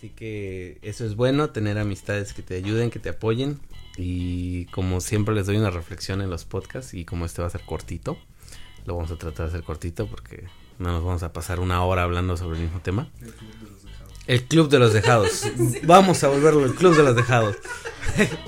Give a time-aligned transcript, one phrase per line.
[0.00, 3.60] Así que eso es bueno, tener amistades que te ayuden, que te apoyen.
[3.98, 7.50] Y como siempre les doy una reflexión en los podcasts y como este va a
[7.50, 8.16] ser cortito,
[8.86, 10.44] lo vamos a tratar de hacer cortito porque
[10.78, 13.10] no nos vamos a pasar una hora hablando sobre el mismo tema.
[14.26, 15.42] El Club de los Dejados.
[15.82, 17.56] Vamos a volverlo el Club de los Dejados.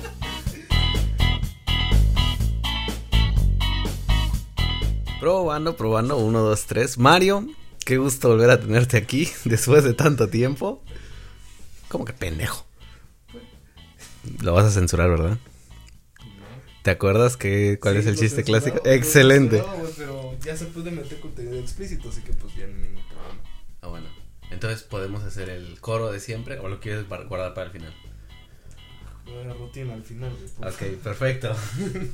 [5.20, 6.16] probando, probando.
[6.16, 6.96] Uno, dos, tres.
[6.96, 7.46] Mario,
[7.84, 10.82] qué gusto volver a tenerte aquí después de tanto tiempo.
[11.92, 12.64] ¿Cómo que pendejo?
[14.40, 15.36] Lo vas a censurar, ¿verdad?
[16.82, 18.80] ¿Te acuerdas que cuál es el chiste clásico?
[18.86, 19.58] Excelente.
[19.58, 19.66] No,
[19.98, 23.42] pero ya se puede meter contenido explícito, así que pues ya ningún problema.
[23.82, 24.06] Ah, bueno.
[24.50, 27.94] Entonces podemos hacer el coro de siempre o lo quieres guardar para el final.
[29.46, 31.54] La rutina al final, por Ok, perfecto.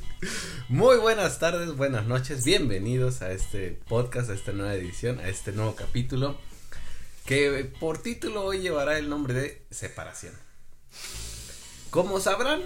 [0.67, 5.53] Muy buenas tardes, buenas noches, bienvenidos a este podcast, a esta nueva edición, a este
[5.53, 6.37] nuevo capítulo,
[7.29, 10.33] que por título hoy llevará el nombre de Separación.
[11.91, 12.59] Como sabrán,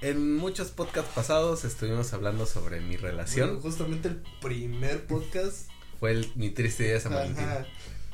[0.00, 5.68] en muchos podcasts pasados estuvimos hablando sobre mi relación, Bueno, justamente el primer podcast.
[6.00, 7.44] fue el, mi triste día de San Valentín.
[7.44, 7.64] Ajá,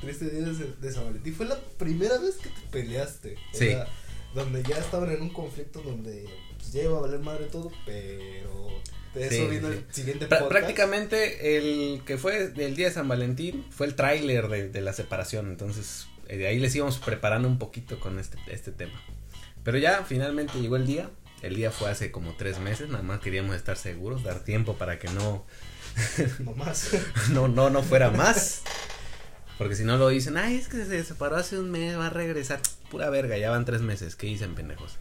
[0.03, 1.35] Triste día de, de San Valentín.
[1.35, 3.37] Fue la primera vez que te peleaste.
[3.37, 3.69] O Sí.
[3.69, 3.89] sea,
[4.35, 8.69] donde ya estaban en un conflicto donde pues, ya iba a valer madre todo, pero
[9.15, 10.49] de Sí, eso vino el siguiente podcast.
[10.49, 14.93] prácticamente el que fue del día de San Valentín fue el tráiler de, de la
[14.93, 19.01] separación, entonces eh, de ahí les íbamos preparando un poquito con este, este tema.
[19.65, 21.11] Pero ya finalmente llegó el día,
[21.43, 24.99] el día fue hace como tres meses, nada más queríamos estar seguros, dar tiempo para
[24.99, 25.45] que no,
[26.41, 26.91] No más.
[27.33, 28.63] no, no, no fuera más.
[29.57, 32.11] Porque si no lo dicen, ay, es que se separó hace un mes, va a
[32.11, 32.61] regresar.
[32.91, 34.99] Pura verga, ya van tres meses, ¿qué dicen pendejos?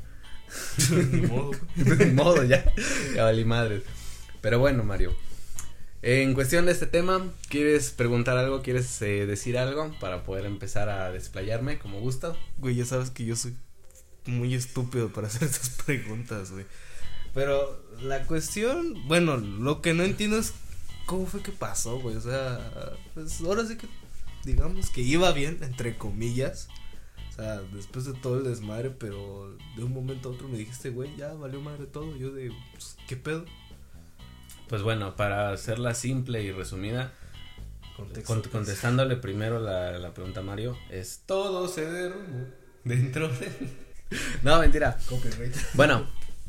[1.12, 1.52] Ni modo.
[1.76, 2.66] Ni modo, ya,
[3.16, 3.84] ya valí madres.
[4.42, 5.16] Pero bueno, Mario.
[6.02, 8.62] En cuestión de este tema, ¿quieres preguntar algo?
[8.62, 12.36] ¿Quieres eh, decir algo para poder empezar a desplayarme como gusta?
[12.60, 13.56] Güey, ya sabes que yo soy
[14.26, 16.66] muy estúpido para hacer estas preguntas, güey.
[17.34, 20.54] Pero la cuestión, bueno, lo que no entiendo es
[21.06, 22.16] cómo fue que pasó, güey.
[22.16, 23.88] O sea, pues ahora sí que
[24.44, 26.70] digamos que iba bien, entre comillas.
[27.38, 31.16] Sea, después de todo el desmadre, pero de un momento a otro me dijiste, güey,
[31.16, 32.16] ya valió madre todo.
[32.18, 33.46] Yo de, pues, ¿qué pedo?
[34.68, 37.14] Pues bueno, para hacerla simple y resumida,
[37.96, 38.52] Contexto, cont- pues.
[38.52, 42.48] contestándole primero la, la pregunta a Mario, es todo se derrumbó
[42.84, 43.50] dentro de...
[44.44, 44.98] no, mentira.
[45.08, 45.56] Copyright.
[45.74, 46.06] Bueno,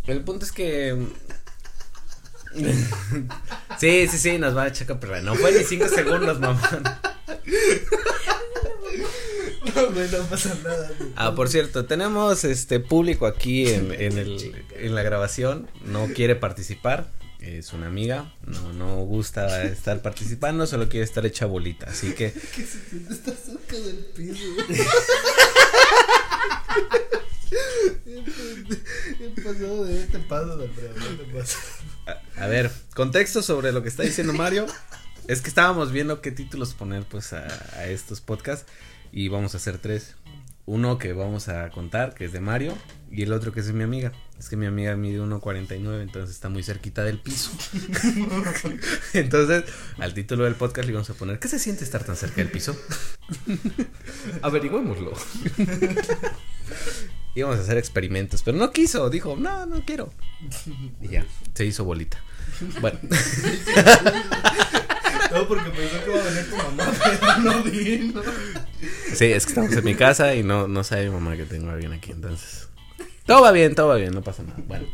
[0.06, 1.06] el punto es que.
[3.78, 5.22] sí, sí, sí, nos va a echar copyright.
[5.22, 6.60] No fue ni 5 segundos, mamá.
[9.78, 11.11] No, güey, no pasa nada, güey.
[11.16, 15.71] Ah, por cierto, tenemos este público aquí en, en, el, en la grabación.
[15.84, 17.11] No quiere participar.
[17.41, 18.34] Es una amiga.
[18.44, 20.66] No, no gusta estar participando.
[20.66, 21.87] Solo quiere estar hecha bolita.
[21.89, 22.33] Así que.
[22.55, 24.44] que se siente estar cerca del piso.
[29.21, 31.59] He pasado de este paso del no te pasa.
[32.06, 34.66] A, a ver, contexto sobre lo que está diciendo Mario.
[35.28, 38.66] Es que estábamos viendo qué títulos poner pues a, a estos podcasts
[39.12, 40.16] y vamos a hacer tres.
[40.66, 42.76] Uno que vamos a contar, que es de Mario,
[43.10, 44.12] y el otro que es de mi amiga.
[44.38, 47.50] Es que mi amiga mide 1.49, entonces está muy cerquita del piso.
[49.14, 49.64] entonces,
[49.98, 52.50] al título del podcast le vamos a poner, ¿qué se siente estar tan cerca del
[52.50, 52.76] piso?
[54.42, 55.14] Averigüémoslo.
[57.34, 60.12] Íbamos a hacer experimentos, pero no quiso, dijo, no, no quiero.
[61.00, 61.24] Y ya,
[61.54, 62.18] se hizo bolita.
[62.80, 62.98] Bueno,
[65.32, 68.22] No, porque pensó que iba a venir tu mamá, pero no vino.
[69.15, 71.71] Sí, es que estamos en mi casa y no, no sabe mi mamá que tengo
[71.71, 72.69] a alguien aquí, entonces.
[73.27, 74.59] Todo va bien, todo va bien, no pasa nada.
[74.66, 74.87] Bueno.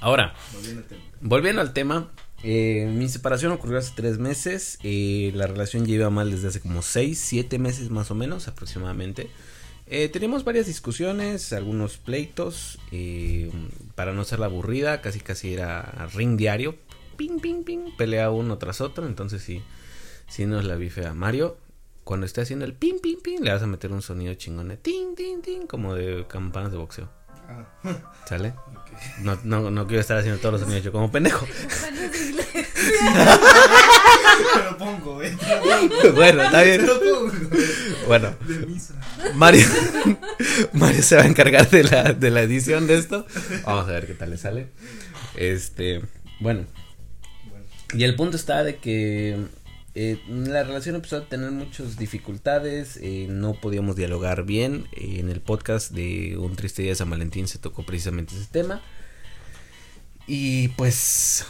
[0.00, 0.34] Ahora,
[1.20, 2.10] volviendo al tema,
[2.42, 4.78] eh, mi separación ocurrió hace tres meses.
[4.82, 8.46] eh, la relación ya iba mal desde hace como seis, siete meses más o menos
[8.48, 9.30] aproximadamente.
[9.86, 12.78] Eh, teníamos varias discusiones, algunos pleitos.
[12.92, 13.50] eh,
[13.94, 16.76] para no ser la aburrida, casi casi era ring diario.
[17.16, 17.96] Ping, ping, ping.
[17.96, 19.06] Pelea uno tras otro.
[19.06, 19.62] Entonces sí,
[20.28, 21.14] sí nos la vi fea.
[21.14, 21.56] Mario,
[22.08, 24.78] cuando esté haciendo el ping, ping, ping, le vas a meter un sonido chingón de
[24.78, 27.10] ting, ting, ting, como de campanas de boxeo.
[27.46, 27.66] Ah,
[28.26, 28.54] ¿Sale?
[29.20, 31.46] No, no, no quiero estar haciendo todos los sonidos yo como pendejo.
[34.54, 35.36] Te lo pongo, güey.
[35.36, 36.12] Te lo pongo.
[36.14, 36.86] bueno, está Te bien.
[36.86, 37.32] lo pongo.
[38.06, 38.94] Bueno, De misa.
[39.34, 39.66] Mario,
[40.72, 43.26] Mario se va a encargar de la, de la edición de esto.
[43.66, 44.68] Vamos a ver qué tal le sale.
[45.36, 46.00] Este,
[46.40, 46.64] bueno,
[47.50, 47.64] Bueno.
[47.92, 49.36] y el punto está de que
[49.94, 54.86] eh, la relación empezó a tener muchas dificultades, eh, no podíamos dialogar bien.
[54.92, 58.46] eh, en el podcast de Un Triste Día de San Valentín se tocó precisamente ese
[58.46, 58.82] tema.
[60.26, 61.46] Y pues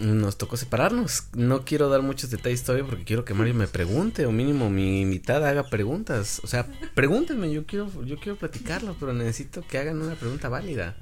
[0.00, 1.28] nos tocó separarnos.
[1.34, 5.02] No quiero dar muchos detalles todavía porque quiero que Mario me pregunte o mínimo mi
[5.02, 6.40] invitada haga preguntas.
[6.42, 10.96] O sea, pregúntenme, yo quiero yo quiero platicarlo, pero necesito que hagan una pregunta válida.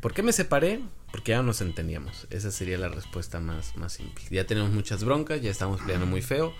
[0.00, 0.80] ¿Por qué me separé?
[1.10, 2.26] Porque ya no nos entendíamos.
[2.30, 4.24] Esa sería la respuesta más, más simple.
[4.30, 6.54] Ya tenemos muchas broncas, ya estamos peleando muy feo.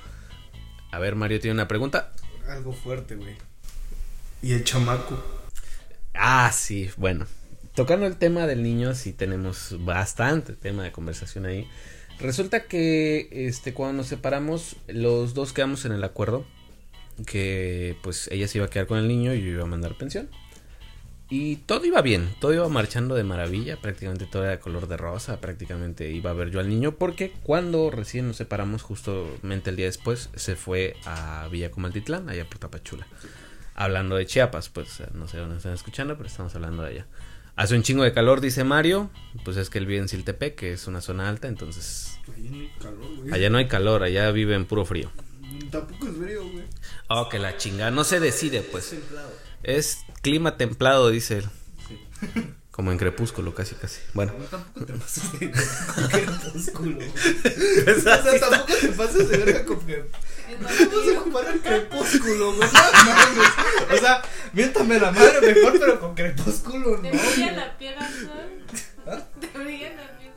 [0.90, 2.12] A ver, Mario tiene una pregunta.
[2.48, 3.36] Algo fuerte, güey.
[4.42, 5.22] Y el chamaco.
[6.14, 7.26] Ah, sí, bueno.
[7.74, 11.68] Tocando el tema del niño, sí tenemos bastante tema de conversación ahí.
[12.18, 16.44] Resulta que este cuando nos separamos, los dos quedamos en el acuerdo
[17.26, 19.96] que pues ella se iba a quedar con el niño y yo iba a mandar
[19.96, 20.28] pensión.
[21.32, 24.96] Y todo iba bien, todo iba marchando de maravilla, prácticamente todo era de color de
[24.96, 29.76] rosa, prácticamente iba a ver yo al niño porque cuando recién nos separamos, justamente el
[29.76, 33.06] día después, se fue a Villa Comaltitlán, allá por Tapachula.
[33.76, 37.06] Hablando de Chiapas, pues no sé dónde están escuchando, pero estamos hablando de allá.
[37.54, 39.08] Hace un chingo de calor, dice Mario,
[39.44, 42.18] pues es que él vive en Siltepec, que es una zona alta, entonces...
[42.26, 43.32] Allá no hay calor, güey.
[43.32, 45.12] Allá no hay calor, allá vive en puro frío.
[45.70, 46.64] Tampoco es frío, güey.
[47.08, 48.90] Oh, que la chingada, no se decide, pues.
[48.90, 49.30] Templado.
[49.62, 51.48] Es clima templado, dice él.
[52.70, 54.00] Como en crepúsculo, casi, casi.
[54.14, 54.32] Bueno.
[54.38, 56.96] No, tampoco te pases de crepúsculo.
[56.96, 57.08] güey.
[57.08, 60.04] o sea, tampoco te pases de verga con que.
[60.60, 62.68] No se compara el crepúsculo, güey.
[62.72, 63.48] No mames.
[63.92, 64.22] O sea,
[64.52, 67.02] miéntame la madre mejor, pero con crepúsculo no.
[67.02, 68.64] Te brilla la piel azul.
[69.40, 70.32] Te brilla la piel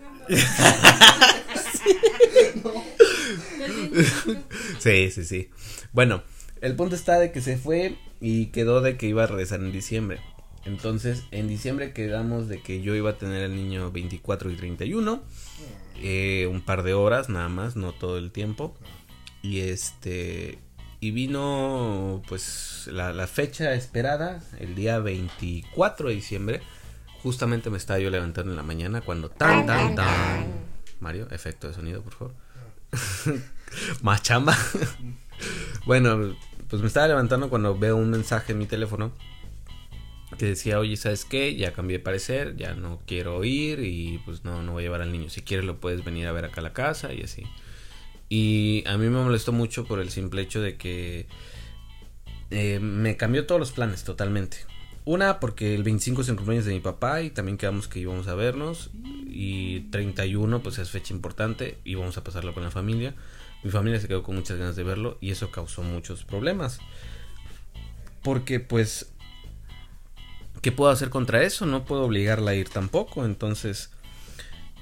[4.18, 4.44] azul.
[4.80, 5.50] Sí, sí, sí.
[5.94, 6.24] Bueno,
[6.64, 9.74] el punto está de que se fue y quedó de que iba a regresar en
[9.74, 10.22] diciembre.
[10.64, 15.22] Entonces, en diciembre quedamos de que yo iba a tener el niño 24 y 31.
[15.98, 18.76] eh, un par de horas nada más, no todo el tiempo.
[19.42, 20.58] Y este.
[21.02, 26.62] Y vino pues la, la fecha esperada, el día 24 de diciembre.
[27.22, 30.46] Justamente me estaba yo levantando en la mañana cuando tan tan tan.
[31.02, 32.34] Mario, efecto de sonido, por favor.
[34.02, 34.58] Más chamba.
[35.86, 36.36] bueno,
[36.70, 39.12] pues me estaba levantando cuando veo un mensaje en mi teléfono
[40.38, 41.56] que decía, oye, ¿sabes qué?
[41.56, 45.02] Ya cambié de parecer, ya no quiero ir y pues no, no voy a llevar
[45.02, 45.30] al niño.
[45.30, 47.44] Si quieres lo puedes venir a ver acá a la casa y así.
[48.30, 51.28] Y a mí me molestó mucho por el simple hecho de que
[52.50, 54.58] eh, me cambió todos los planes totalmente.
[55.06, 58.28] Una, porque el 25 es el cumpleaños de mi papá y también quedamos que íbamos
[58.28, 58.90] a vernos.
[59.28, 63.14] Y 31, pues es fecha importante y vamos a pasarlo con la familia.
[63.64, 66.80] Mi familia se quedó con muchas ganas de verlo y eso causó muchos problemas.
[68.22, 69.12] Porque pues,
[70.62, 71.66] ¿qué puedo hacer contra eso?
[71.66, 73.26] No puedo obligarla a ir tampoco.
[73.26, 73.92] Entonces,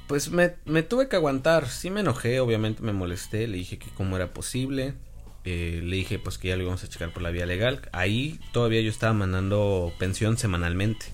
[0.08, 0.50] pues me,
[0.84, 1.70] tuve que aguantar.
[1.70, 3.48] Sí me enojé, obviamente me molesté.
[3.48, 4.94] Le dije que cómo era posible.
[5.44, 7.88] Eh, le dije pues que ya lo íbamos a checar por la vía legal.
[7.94, 11.06] Ahí todavía yo estaba mandando pensión semanalmente.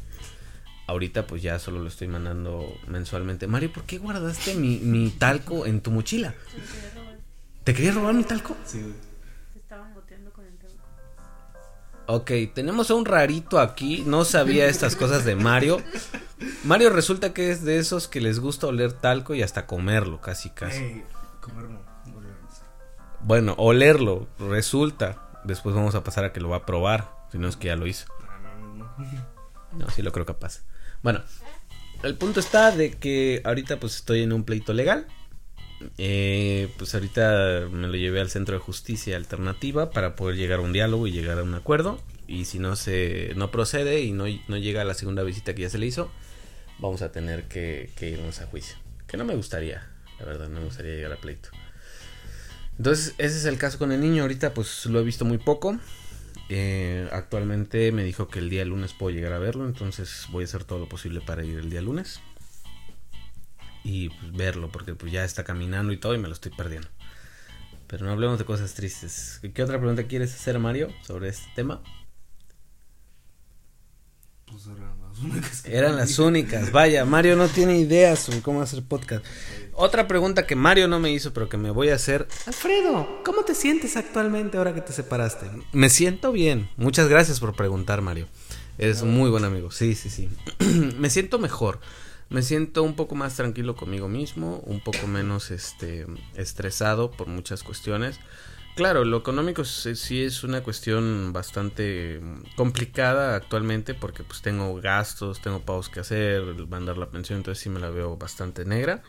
[0.88, 3.46] Ahorita pues ya solo lo estoy mandando mensualmente.
[3.46, 6.34] Mario, ¿por qué guardaste mi, mi talco en tu mochila?
[7.68, 8.56] ¿Te querías robar mi talco?
[8.64, 8.94] Sí, güey.
[9.52, 10.86] Se estaban boteando con el talco.
[12.06, 14.06] Ok, tenemos a un rarito aquí.
[14.08, 15.82] No sabía estas cosas de Mario.
[16.64, 20.50] Mario resulta que es de esos que les gusta oler talco y hasta comerlo, casi
[20.50, 20.82] casi.
[20.82, 21.04] Ey,
[21.42, 21.82] comer no.
[22.14, 22.54] volvemos.
[23.20, 25.42] Bueno, olerlo, resulta.
[25.44, 27.12] Después vamos a pasar a que lo va a probar.
[27.34, 28.06] Si no es que ya lo hizo.
[28.30, 29.08] Ah, no, no, no.
[29.74, 30.62] No, sí lo creo capaz.
[31.04, 31.22] Bueno,
[32.04, 35.06] el punto está de que ahorita pues estoy en un pleito legal.
[35.98, 40.62] Eh, pues ahorita me lo llevé al centro de justicia alternativa para poder llegar a
[40.64, 42.02] un diálogo y llegar a un acuerdo.
[42.28, 45.62] Y si no se no procede y no, no llega a la segunda visita que
[45.64, 46.12] ya se le hizo,
[46.80, 48.76] vamos a tener que, irnos a juicio.
[49.08, 49.88] Que no me gustaría,
[50.20, 51.50] la verdad, no me gustaría llegar a pleito.
[52.78, 54.24] Entonces, ese es el caso con el niño.
[54.24, 55.80] Ahorita pues lo he visto muy poco.
[56.50, 60.46] Eh, actualmente me dijo que el día lunes puedo llegar a verlo, entonces voy a
[60.46, 62.22] hacer todo lo posible para ir el día lunes
[63.88, 66.90] y pues, verlo, porque pues ya está caminando y todo y me lo estoy perdiendo.
[67.88, 69.40] Pero no hablemos de cosas tristes.
[69.54, 71.82] ¿Qué otra pregunta quieres hacer, Mario, sobre este tema?
[74.46, 76.72] Pues eran las únicas que Eran las únicas.
[76.74, 79.26] Vaya, Mario no tiene ideas sobre cómo hacer podcast.
[79.72, 82.28] Otra pregunta que Mario no me hizo, pero que me voy a hacer.
[82.46, 85.50] Alfredo, ¿cómo te sientes actualmente ahora que te separaste?
[85.72, 86.70] Me siento bien.
[86.76, 88.28] Muchas gracias por preguntar, Mario.
[88.78, 89.72] Eres un muy buen amigo.
[89.72, 90.30] Sí, sí, sí.
[90.98, 91.80] me siento mejor.
[92.30, 96.06] Me siento un poco más tranquilo conmigo mismo, un poco menos este
[96.36, 98.20] estresado por muchas cuestiones.
[98.76, 102.22] Claro, lo económico sí sí es una cuestión bastante
[102.56, 107.70] complicada actualmente porque pues tengo gastos, tengo pagos que hacer, mandar la pensión, entonces sí
[107.70, 109.02] me la veo bastante negra.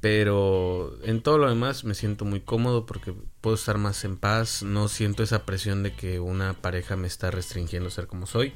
[0.00, 4.62] Pero en todo lo demás me siento muy cómodo porque puedo estar más en paz,
[4.62, 8.54] no siento esa presión de que una pareja me está restringiendo ser como soy,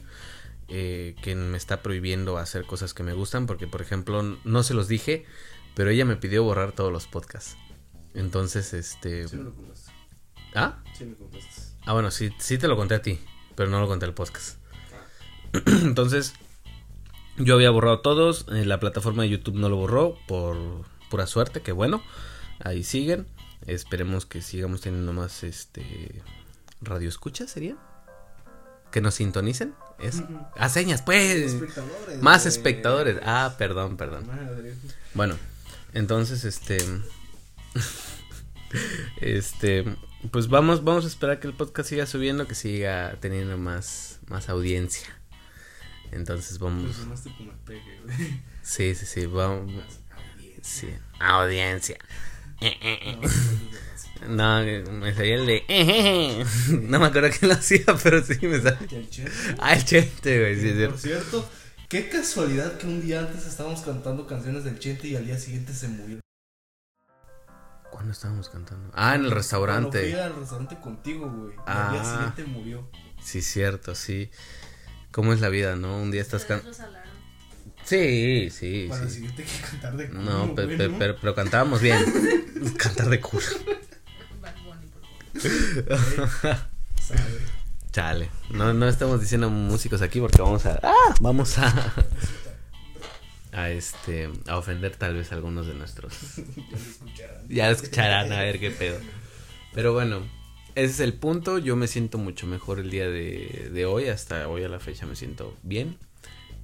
[0.69, 4.75] eh, que me está prohibiendo hacer cosas que me gustan, porque por ejemplo no se
[4.75, 5.25] los dije,
[5.75, 7.57] pero ella me pidió borrar todos los podcasts.
[8.15, 9.29] Entonces, este...
[9.29, 9.93] Sí me lo contaste.
[10.55, 10.83] ¿Ah?
[10.97, 11.63] Sí me contaste.
[11.85, 13.21] Ah, bueno, sí, sí te lo conté a ti,
[13.55, 14.59] pero no lo conté al podcast.
[15.67, 16.35] Entonces,
[17.39, 20.57] yo había borrado todos, eh, la plataforma de YouTube no lo borró por
[21.11, 22.03] pura suerte, que bueno,
[22.61, 23.27] ahí siguen.
[23.67, 26.23] Esperemos que sigamos teniendo más este
[26.81, 27.77] radio escucha, sería.
[28.97, 29.75] Que nos sintonicen.
[29.99, 30.23] Es
[30.57, 31.53] a señas, pues.
[31.53, 32.23] Espectadores.
[32.23, 33.19] Más espectadores.
[33.27, 34.27] Ah, perdón, perdón.
[34.27, 34.75] Madre.
[35.13, 35.37] Bueno,
[35.93, 36.79] entonces este
[39.21, 39.85] este
[40.31, 44.49] pues vamos vamos a esperar que el podcast siga subiendo, que siga teniendo más más
[44.49, 45.07] audiencia.
[46.11, 48.43] Entonces Pues vamos el pegue, güey.
[48.63, 50.01] Sí, sí, sí, vamos Más
[50.33, 50.63] audiencia.
[50.63, 50.89] sí,
[51.21, 51.99] audiencia.
[52.63, 53.19] Eh, eh, eh.
[53.21, 53.29] No,
[54.29, 56.45] no, me salía el de eh,
[56.83, 58.79] No me acuerdo quién lo hacía, pero sí me sale.
[58.91, 59.25] no, el Che.
[59.59, 61.49] Ah, el chente, güey, sí, es Por cierto.
[61.89, 65.73] qué casualidad que un día antes estábamos cantando canciones del Chente y al día siguiente
[65.75, 66.21] se murió.
[67.91, 68.91] ¿Cuándo estábamos cantando?
[68.95, 70.21] Ah, en el Cuando fui restaurante.
[70.21, 71.55] al restaurante contigo, güey.
[71.55, 71.87] y Ah.
[71.89, 72.91] Al día siguiente murió.
[73.23, 74.31] Sí, cierto, sí.
[75.13, 75.97] ¿Cómo es la vida, no?
[75.99, 76.77] Un día estás cantando.
[77.85, 79.15] Sí, sí, Para el sí.
[79.15, 80.99] siguiente hay que cantar de culo, No, pe- güey, pe- ¿no?
[80.99, 81.99] pero, pero cantábamos bien.
[82.77, 83.45] Cantar de culo.
[87.93, 88.31] Chale.
[88.51, 90.81] No, no estamos diciendo músicos aquí porque vamos a.
[90.83, 91.15] ¡Ah!
[91.21, 91.95] Vamos a.
[93.53, 94.29] A este.
[94.47, 96.15] A ofender tal vez a algunos de nuestros.
[97.49, 98.31] Ya lo escucharán.
[98.33, 98.99] A ver qué pedo.
[99.73, 100.21] Pero bueno,
[100.75, 101.57] ese es el punto.
[101.59, 104.09] Yo me siento mucho mejor el día de, de hoy.
[104.09, 105.97] Hasta hoy a la fecha me siento bien.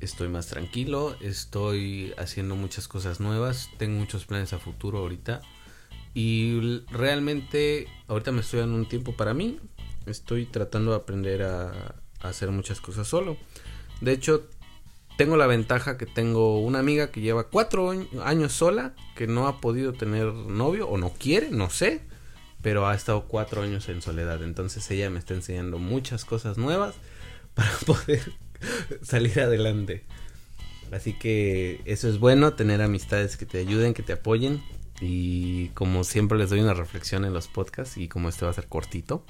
[0.00, 1.16] Estoy más tranquilo.
[1.22, 3.70] Estoy haciendo muchas cosas nuevas.
[3.78, 5.40] Tengo muchos planes a futuro ahorita.
[6.14, 9.58] Y realmente ahorita me estoy dando un tiempo para mí.
[10.06, 11.70] Estoy tratando de aprender a,
[12.20, 13.36] a hacer muchas cosas solo.
[14.00, 14.48] De hecho,
[15.16, 19.46] tengo la ventaja que tengo una amiga que lleva cuatro añ- años sola, que no
[19.46, 22.00] ha podido tener novio o no quiere, no sé,
[22.62, 24.42] pero ha estado cuatro años en soledad.
[24.42, 26.94] Entonces ella me está enseñando muchas cosas nuevas
[27.54, 28.32] para poder
[29.02, 30.04] salir adelante.
[30.90, 34.62] Así que eso es bueno, tener amistades que te ayuden, que te apoyen.
[35.04, 38.54] Y como siempre les doy una reflexión en los podcasts y como este va a
[38.54, 39.24] ser cortito,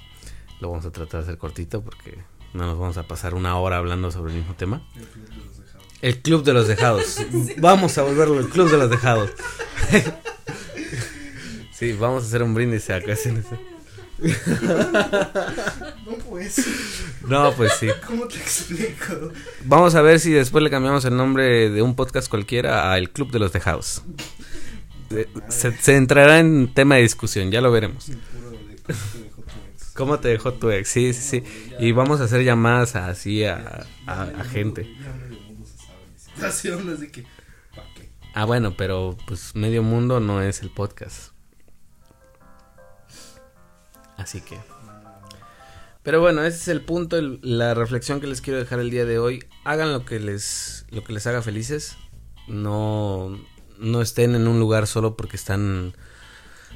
[0.61, 2.19] lo vamos a tratar de hacer cortito porque
[2.53, 4.87] no nos vamos a pasar una hora hablando sobre el mismo tema.
[4.93, 5.97] El club de los dejados.
[6.03, 7.17] El Club de los Dejados.
[7.57, 9.31] Vamos a volverlo el Club de los Dejados.
[11.71, 13.15] sí, vamos a hacer un brindis acá.
[16.05, 16.67] No pues,
[17.25, 17.87] No, pues sí.
[18.05, 19.31] ¿cómo te explico?
[19.63, 23.09] Vamos a ver si después le cambiamos el nombre de un podcast cualquiera a El
[23.09, 24.03] Club de los Dejados.
[25.49, 28.11] Se, se entrará en tema de discusión, ya lo veremos.
[29.93, 30.89] Cómo te dejó tu ex.
[30.89, 31.73] Sí, sí, sí.
[31.79, 34.91] Y vamos a hacer llamadas así a, a- a gente.
[38.33, 41.31] Ah, bueno, pero pues medio mundo no es el podcast.
[44.17, 44.57] Así que.
[46.01, 49.05] Pero bueno, ese es el punto, el- la reflexión que les quiero dejar el día
[49.05, 49.45] de hoy.
[49.63, 51.97] Hagan lo que les, lo que les haga felices.
[52.47, 53.39] No,
[53.79, 55.93] no estén en un lugar solo porque están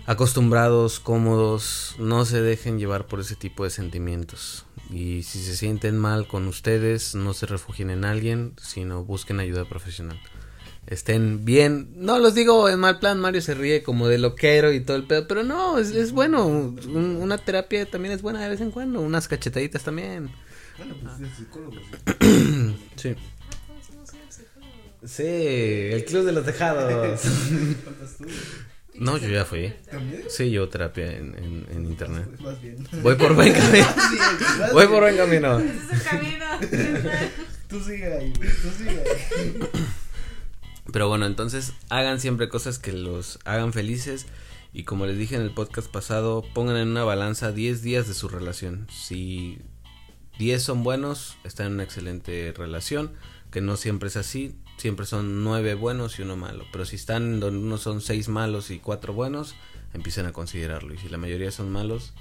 [0.05, 1.95] acostumbrados, cómodos.
[1.99, 4.65] No se dejen llevar por ese tipo de sentimientos.
[4.89, 9.65] Y si se sienten mal con ustedes, no se refugien en alguien, sino busquen ayuda
[9.65, 10.19] profesional
[10.89, 11.89] estén bien.
[11.97, 15.03] No los digo en mal plan, Mario se ríe como de loquero y todo el
[15.03, 16.47] pedo, pero no, es, es bueno.
[16.47, 16.79] un-
[17.21, 20.31] una terapia también es buena de vez en cuando, unas cachetaditas también.
[20.77, 22.77] Bueno, pues es psicólogo, sí.
[22.95, 23.15] Sí.
[25.05, 27.21] Sí, el club de los dejados.
[27.21, 28.25] ¿Faltas tú?
[28.95, 29.73] No, yo ya fui.
[29.91, 30.23] ¿También?
[30.27, 32.25] Sí, yo terapia en, en, en internet.
[32.29, 32.87] Pues más bien.
[33.03, 33.85] Voy por buen camino.
[34.73, 34.89] Voy bien.
[34.89, 35.59] por buen camino.
[35.59, 36.45] Ese es el camino.
[37.67, 39.59] Tú sigue ahí, tú sigue ahí.
[40.91, 44.25] Pero bueno, entonces hagan siempre cosas que los hagan felices.
[44.73, 48.13] Y como les dije en el podcast pasado, pongan en una balanza 10 días de
[48.13, 48.87] su relación.
[48.91, 49.59] Si
[50.39, 53.11] 10 son buenos, están en una excelente relación.
[53.51, 54.55] Que no siempre es así.
[54.77, 56.65] Siempre son 9 buenos y uno malo.
[56.71, 59.55] Pero si están donde uno son 6 malos y 4 buenos,
[59.93, 60.93] empiecen a considerarlo.
[60.93, 62.13] Y si la mayoría son malos,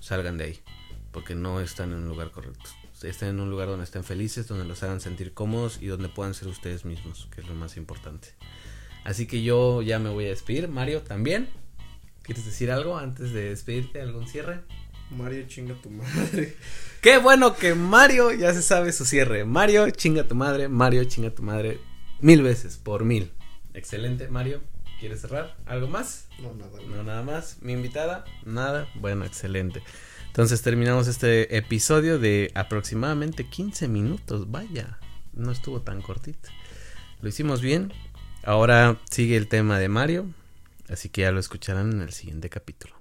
[0.00, 0.60] salgan de ahí.
[1.10, 2.70] Porque no están en un lugar correcto.
[3.02, 6.32] Estén en un lugar donde estén felices, donde los hagan sentir cómodos y donde puedan
[6.32, 8.28] ser ustedes mismos, que es lo más importante.
[9.04, 10.68] Así que yo ya me voy a despedir.
[10.68, 11.48] Mario, también.
[12.22, 14.00] ¿Quieres decir algo antes de despedirte?
[14.00, 14.60] ¿Algún cierre?
[15.10, 16.56] Mario, chinga tu madre.
[17.00, 19.44] Qué bueno que Mario ya se sabe su cierre.
[19.44, 20.68] Mario, chinga tu madre.
[20.68, 21.78] Mario, chinga tu madre.
[22.20, 23.32] Mil veces, por mil.
[23.74, 24.62] Excelente, Mario.
[24.98, 25.54] ¿Quieres cerrar?
[25.66, 26.28] ¿Algo más?
[26.40, 26.80] No, nada.
[26.88, 27.58] No, nada más.
[27.60, 28.24] ¿Mi invitada?
[28.44, 28.88] Nada.
[28.94, 29.82] Bueno, excelente.
[30.28, 34.50] Entonces terminamos este episodio de aproximadamente 15 minutos.
[34.50, 34.98] Vaya,
[35.34, 36.48] no estuvo tan cortito.
[37.20, 37.92] Lo hicimos bien.
[38.42, 40.26] Ahora sigue el tema de Mario,
[40.88, 42.95] así que ya lo escucharán en el siguiente capítulo.